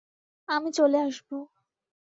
আমি 0.49 0.69
চলে 0.73 0.97
আসবো। 1.01 1.35